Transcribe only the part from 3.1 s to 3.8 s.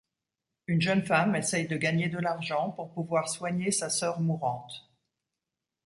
soigner